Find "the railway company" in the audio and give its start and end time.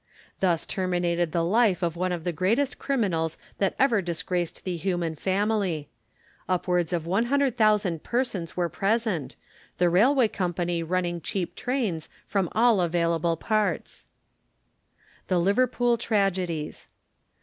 9.77-10.81